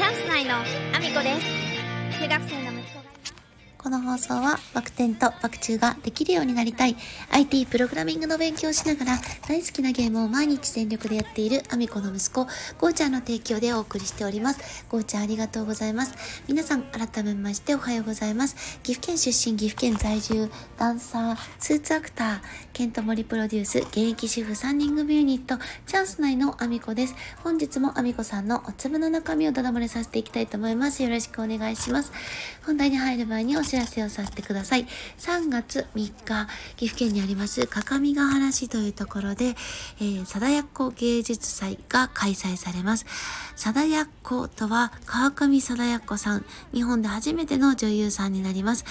[0.00, 2.20] チャンス内のアミコです。
[2.22, 2.72] 中学生の
[3.82, 6.96] この放送はバク転とバク宙ができるようになりたい
[7.30, 9.18] IT プログラミングの勉強をしながら
[9.48, 12.44] 大好きなゲームを毎日全力でやっているアミコの息子、
[12.78, 14.84] ゴーちゃんの提供でお送りしております。
[14.90, 16.42] ゴーちゃんありがとうございます。
[16.46, 18.80] 皆さん改めましておはようございます。
[18.82, 22.40] 岐阜県出身、岐阜県在住、ダンサー、スーツアクター、
[22.74, 25.56] ケントモリプロデュース、現役主婦3人組ユニット、
[25.86, 27.14] チャンス内のアミコです。
[27.42, 31.02] 本日もアミコさんのお粒の中身をダダ漏れさせていきたいと思います。
[31.02, 32.12] よろしくお願いします。
[32.66, 34.86] 本題に入る前に知らせをさせてください。
[35.18, 39.54] 3月3日、岐阜県にあります、各務原市というところで、
[40.00, 43.06] えー、貞奴芸術祭が開催されます。
[43.54, 46.44] 貞奴とは、川上貞奴さん、
[46.74, 48.84] 日本で初めての女優さんになります。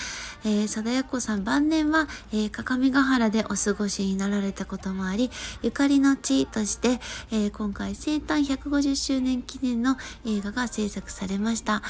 [0.46, 5.30] えー、貞奴さん晩年は、えー、各務原でお過ごしになられたこともあり、
[5.62, 7.02] ゆかりの地として、
[7.32, 11.84] えー、今回生誕150周年記念の映画が制作されました。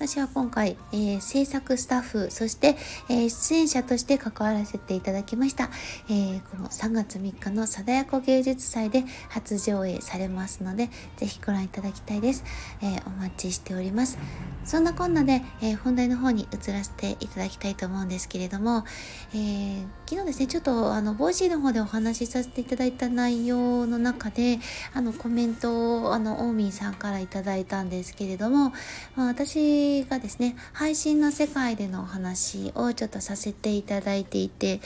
[0.00, 2.74] 私は今回、えー、制作スタッフ、そして、
[3.10, 5.68] えー、出演者として関わらせていただきました。
[6.08, 12.44] えー、この3月3日の貞子芸術祭で初上映されますので、ぜひご覧いただきたいです。
[12.80, 14.16] えお待ちしております。
[14.64, 18.84] そんなこんなで、え本題の方に移らせていただきたいと思うんですけれども、
[19.34, 24.60] え昨日ですね、ちょっとあの、 Voicy の方でお話しさせていただいた内容の中で、
[24.94, 28.72] あの、コメントを、あの、オーミーさんからいただいたんですけれども、
[29.14, 34.80] まあ、私がですね配信の世界でのお話をちょっとさせていただいていて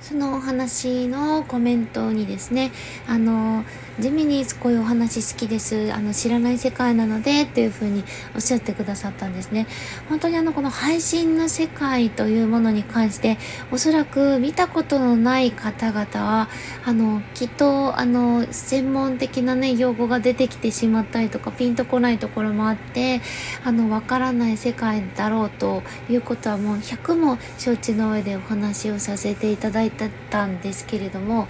[0.00, 2.70] そのお話のコメントにですね、
[3.08, 3.64] あの、
[3.98, 5.92] 地味にこういうお話好きです。
[5.92, 9.66] あの、知らない世界なので、っていうふうにおっしゃってくださったんですね。
[10.08, 13.38] 本当にあの、この配信の世界というものに関して、
[13.72, 16.48] おそらく見たことのない方々は、
[16.84, 23.22] あの、きっと、あの、専門的なね、用語が出てきてしまったりとか、ピンとこないところもあって、
[23.64, 29.85] あの、わからない世界だろうということはもう100も承知の上でお話をさせていただいて
[30.30, 31.48] たんですけれども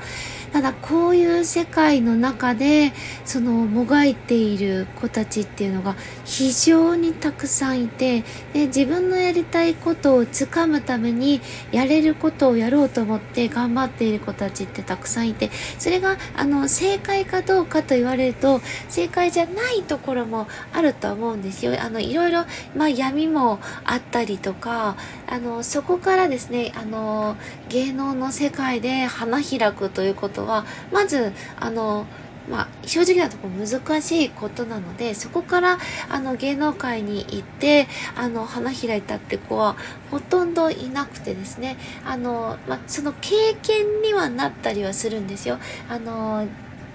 [0.56, 2.94] ただこういう世界の中で
[3.27, 8.22] そのもがいている子たちっていうのが非常にたくさんいて
[8.55, 21.77] で自分のやりたいことをつかむためにやれることをやろうと思って頑張っている子たちってたくさんいてそれがあの正解かどうかと言われると正解じゃないところもあると思うんですよ。
[21.78, 24.97] あのいろいろ、まあ、闇もあったりとか
[25.27, 27.37] あのそこからですねあの
[27.69, 32.06] 芸能の世界で花開くということはまずあの
[32.48, 39.76] まあ、正直なところ難しいことなのでそこからあの芸能界に行ってあの花開いたって子は
[40.10, 45.58] ほとんどいなくてですねあの、まあ、その経験にはなったりはするんですよ。
[45.88, 46.46] あの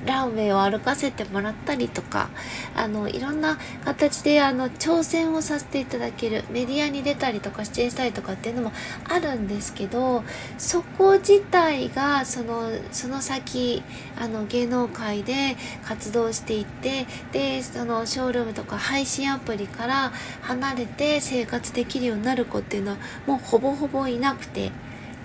[0.05, 2.29] ランウェイを歩かせてもらったりとか
[2.75, 8.71] あのいろんな形であの挑戦をさせていただけるメディアに出たりとか出演したりとかっていうのも
[9.07, 10.23] あるんですけど
[10.57, 13.83] そこ自体がそのその先
[14.19, 22.97] あの芸能界で活動していってでそのショールームとか配信アプリから離れて生活できるようになる子っていうのは
[23.27, 24.71] もうほぼほぼいなくて。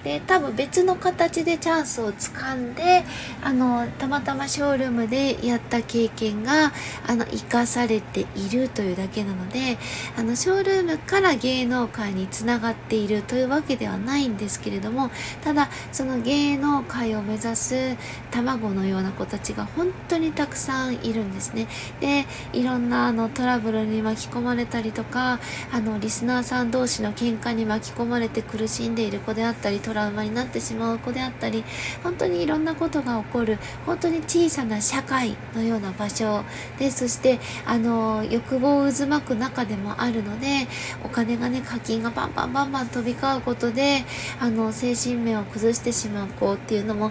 [0.07, 3.03] で多分別の形でチャンスをつかんで
[3.43, 6.73] あのたまたまショールームでやった経験が
[7.09, 9.77] あの生かされているというだけなので
[10.17, 15.11] あのショールームから芸能界につながっているというわけではないんですけれども
[15.43, 17.97] ただその芸能界を目指す
[18.31, 21.67] 卵のような子たちが本当にたくさんいるんですね。
[21.99, 25.41] でいろんなあのトラブルに巻き込まれたりとか
[25.73, 31.65] あのリスナーさん同士の喧嘩に巻き込まれて苦しんでいる子であったりトラウマになってしまう子であったり
[32.05, 36.45] 本当にいろんなことが起こる本当に小さな社会のような場所
[36.79, 40.69] でそしてあの欲望を渦巻く中でもあるので
[41.03, 44.05] お金がね課金がバンバンバンバン飛び交うことで
[44.39, 47.11] あの精神面を崩してしまう子っていうのも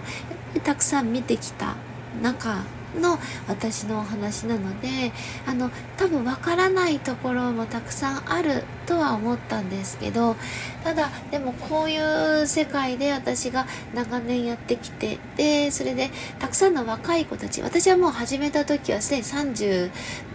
[0.64, 1.76] たくさん見てきた
[2.22, 3.18] 中の
[3.48, 5.12] 私のお話なので
[5.46, 10.36] あの多分わからないところもたくさんあるとは思ったんですけど
[10.84, 19.90] ただでもこういう世界で私が長年やってきてでそれでたくさんの若い子たち私はもう始めた時はすでに30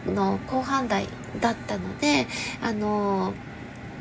[0.08, 1.08] の後半代
[1.40, 2.28] だったので
[2.62, 3.34] あの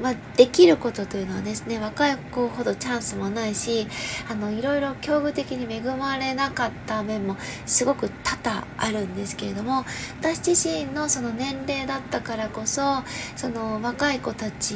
[0.00, 3.86] まあ、できることというのはですね若い子ほどチャンスもないし
[4.30, 7.36] あのいろいろ境遇的に恵まれなかった面も
[7.66, 9.84] すごく多々あるんですけれども
[10.20, 12.82] 私自身のその年齢だったからこそ
[13.36, 14.74] その若い子たち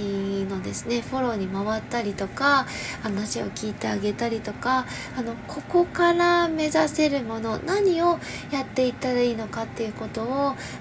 [0.49, 2.67] のですねフォローに回ったりとか
[3.03, 4.87] 話を聞いてあげたりとか
[5.17, 8.19] あのここから目指せるもの何を
[8.51, 10.27] やっていったらいいのかっていうことを、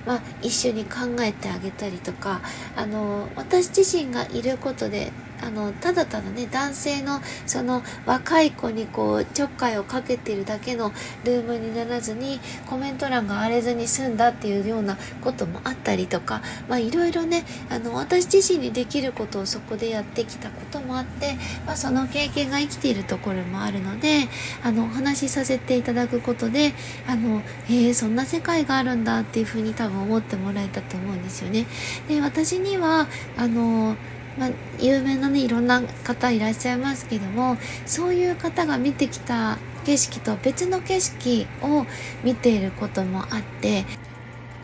[0.06, 2.42] まあ、一緒に考えてあげたりとか
[2.76, 5.12] あの私自身がいることで
[5.44, 10.94] あのただただね男性のその若い子にこうちょっかいをかけてるだけの
[11.26, 12.40] ルームにならずに
[12.70, 24.30] コメント欄が荒れずに済んだっていうようなこともあったりとかまあいろいろねあの私自身にできることをそこでやってきたこともあって、まあ、その経験が生きているところもあるので
[24.64, 26.74] あのお話しさせていただくことで
[27.06, 31.66] あのへえそんな世界があるんだっていうふうに多分思ってもらえたと思うんですよね。
[32.08, 33.98] で私にはあの
[34.38, 34.50] まあ、
[34.80, 41.86] 有名なねいろんな方いらっしゃいますけどもそういう方が見てきた景色と別の景色を
[42.24, 43.86] 見ていることもあって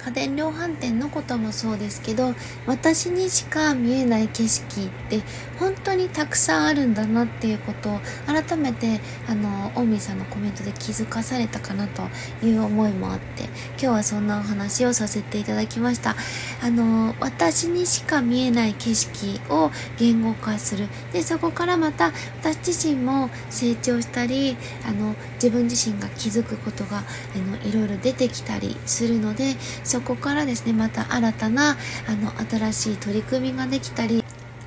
[0.04, 2.34] 家電量販店のこともそうですけど
[2.66, 5.22] 私にしか見えない景色って
[5.60, 12.04] 本当にたくさんあるんだなっていうことを改めてあのオミさんのコメントで気づかされたかなと
[12.46, 16.16] いう思いもあって今日はそんなお話をさせていただきました。
[16.62, 20.88] あの私にしか見えない景色を言語化する。
[21.12, 22.12] でそこからまた
[22.42, 24.57] 私自身も成長したり
[24.88, 27.04] あの自分自身が気づくことがあ
[27.38, 29.56] のいろいろ出てきたりするので
[29.89, 31.75] そこからですねまた新たな
[32.07, 34.19] あの新しい取り組みができたり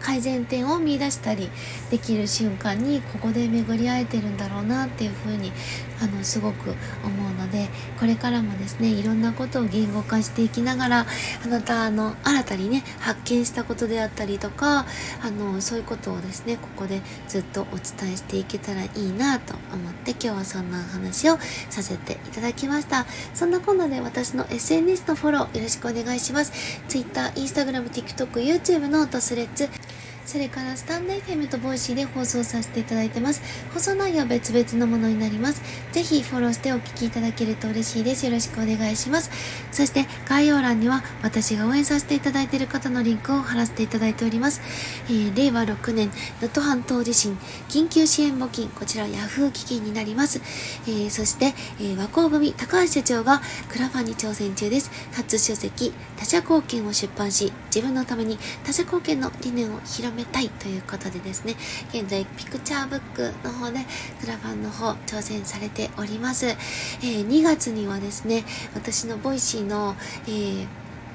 [0.02, 1.50] 改善点を見出したり
[1.90, 5.52] できる瞬間にここで巡り会えてるんだろうなっていうふうに
[6.00, 6.70] あのすごく
[7.04, 7.68] 思うので
[7.98, 11.06] これからもですねいろんなことを言語化していきながら
[11.44, 14.86] あなたの新たにね発見したことであったりとか
[15.22, 21.38] あのそういうことをですねここでずっとお伝えしていけたらいいなと思って今日はそんな話を
[21.70, 23.06] させていただきました。
[23.34, 26.52] そんなこんなで私の SNS のフォローよろしくお願いします。
[26.88, 29.68] Twitter、Instagram、TikTok、YouTube のトスレッツ
[30.24, 33.42] それからスタンド FM とボイシーで放送させていただいてます。
[33.74, 35.60] 放送内容は別々のものになります。
[35.92, 38.24] ぜひフォローしてお聞きいただけると嬉しいです。
[38.24, 39.30] よろしくお願いします。
[39.72, 44.62] そして概要欄には私が応援させていただいている方のリンクを貼らせていただいております。
[45.08, 46.08] えー、令和6年
[46.40, 47.36] 能登半島地震
[47.68, 50.40] 緊急支援募金、こちら Yahoo 基金になります。
[50.86, 54.90] えー、そして、えー、和光組高橋社長がクラファンに挑戦中です。
[55.12, 61.54] 初書籍他者貢献を出版し、自分のために他者貢献の理念を広めめたいということでですね、
[61.90, 63.80] 現在ピクチャーブックの方で
[64.20, 66.46] クラファンの方挑戦されております。
[66.46, 68.44] えー、2月にはですね、
[68.74, 70.66] 私の Voicy の、えー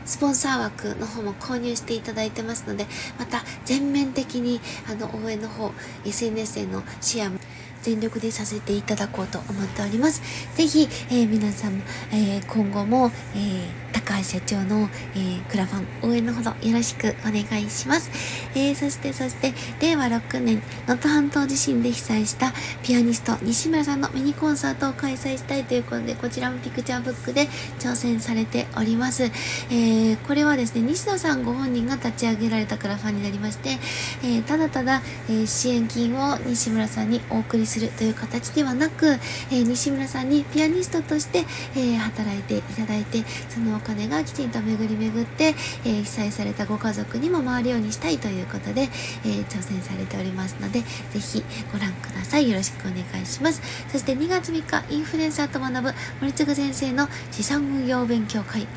[0.07, 2.87] スポンサー枠の方も購入していただいてますので、
[3.19, 5.73] また全面的にあの応援の方、
[6.05, 7.39] SNS へのシェアも
[7.81, 10.21] 全力でさせていただこうと思っております。
[10.55, 11.83] ぜひ、えー、皆さん、
[12.13, 18.09] えー、今後も、えー高橋社長の、えー、クラファン応援のほどよろしくお願いします。
[18.55, 27.47] えー、そしてそして、令和6年、能登半島地震で被災したピアニスト西村さんのミニコンサートを開催したいということで、こちらもピクチャーブックで
[27.79, 29.23] 挑戦されております。
[29.23, 33.77] えー、これはですね、西野さんご本人が立ち上げられたクラファンになりまして、
[34.23, 39.17] えただただ、え支援金を西村さんにお送りするという形ではなく、
[39.51, 41.43] え西村さんにピアニストとして、
[41.75, 52.47] え働いていただいて、そのお金がきちんと巡り巡って、えー、被災されたご家族にも回るようにしたいということで、えー、挑戦されておりますので、ぜひご覧ください。
[52.49, 53.61] よろしくお願いします。
[53.91, 58.67] そして2月3日、インフルエンサーと学ぶ森次先生の資産運用勉強会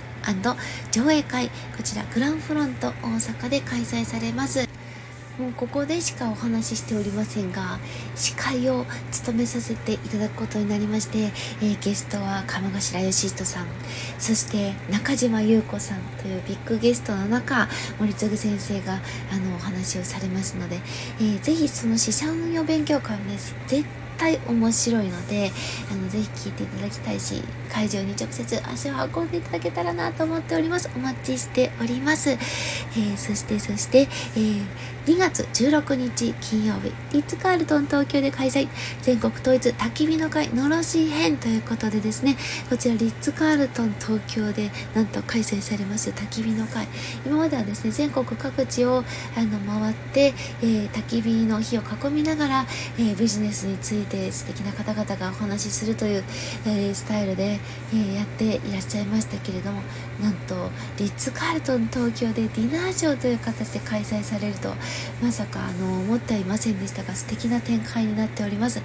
[0.90, 4.69] 上映会、こちらグランフロント大阪で開催されます。
[5.40, 7.78] もうここでしかお話ししておりませんが
[8.14, 13.66] 司会を務めさせていただくことになりまして、えー、ゲストは鴨頭義人さん
[14.18, 17.68] そして中島優子さんというビッグゲストの中
[17.98, 19.00] 森次先生が
[19.32, 20.78] あのお話をされますので、
[21.18, 23.86] えー、ぜひその資産運用勉強会をね絶
[24.18, 25.50] 対面白いので
[25.90, 27.42] あのぜひ聞いていただきたいし
[27.72, 30.90] 会場に直接足を運んでいただけたらなと思っております。
[30.94, 38.68] お待ちしております、えー、そしてそして、えー2月16日金曜日、リッツ・カールトン東京で開催、
[39.02, 42.36] 全国統一焚き火の会のろし編ということでですね、
[42.68, 46.10] こちらリッツ・カールトン東京でなんと開催されます。
[46.10, 46.86] 焚き火の会。
[47.26, 49.02] 今まではですね、全国各地を
[49.36, 56.24] あの回って、えー、焚き火の火を囲みながら、えー、ビジネスについて素敵な方々がお話しするという、
[56.66, 57.58] えー、スタイルで、
[57.92, 59.82] えやっていらっしゃいましたけれども、
[60.22, 64.72] なんとリッツ・カールトン東京でディナーショーという形で開催されると
[65.22, 68.80] まさかあの思ってはいませんでしたが素敵な展開になっております。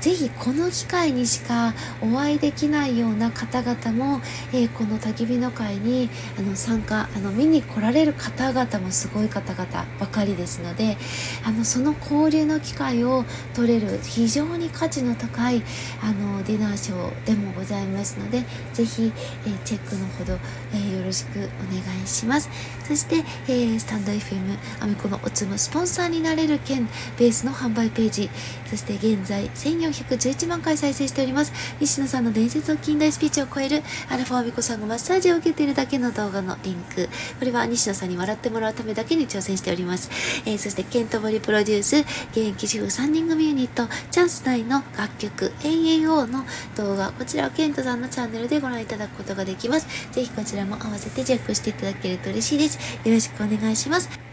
[0.00, 4.20] ぜひこの機会にしかお会いできないような方々も、
[4.52, 10.96] えー、この焚き火の会にあの参加あの見に来られる方々もすごい方々ばかりですので
[11.44, 13.24] あのその交流の機会を
[13.54, 15.62] 取れる非常に価値の高い
[16.02, 19.12] あのディナーショーでもございますのでぜひ、
[19.46, 20.38] えー、チェックのほど、
[20.72, 22.48] えー、よろしくお願いします。
[22.86, 26.86] そして、えー、スタンド FM アミコのおつスポンサーになれる件
[27.18, 28.30] ベースの販売ページ。
[28.68, 31.52] そして現在1411万回再生しております。
[31.80, 37.08] 西野さんの伝説の近代スピーチを超えるアルファアミコさんがマッサージを受けているだけの動画のリンク。
[37.38, 40.10] これは西野さんに笑ってもらうためだけに挑戦しております、
[40.46, 41.96] えー、そしてケントボリプロデュース
[42.30, 46.44] 現役主婦3人組ユニットチャンス内の楽曲 AAO の
[46.76, 47.12] 動画。
[47.12, 49.86] こちらはケントさんのチャンネルでご覧いただくことができます。
[50.12, 52.78] ぜひこちらも合わせてチェックしていただけると嬉しいです。
[53.04, 54.29] よろしくお願いします。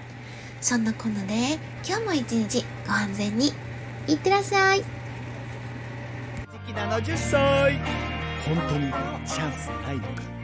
[0.59, 1.33] そんなこんなで
[1.87, 3.51] 今日も一日ご安全に。
[4.07, 4.79] いってらっしゃい。
[4.79, 4.85] 時
[6.67, 7.77] 期70歳
[8.45, 8.91] 本当に
[9.25, 10.36] チャンスないのか。